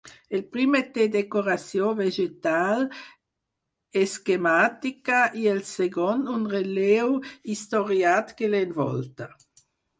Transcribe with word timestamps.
El 0.35 0.41
primer 0.55 0.79
té 0.93 1.03
decoració 1.15 1.89
vegetal 1.99 2.81
esquemàtica 4.05 5.21
i 5.45 5.47
el 5.53 5.63
segon 5.75 6.27
un 6.39 6.51
relleu 6.57 7.17
historiat 7.57 8.37
que 8.41 8.55
l'envolta. 8.59 9.33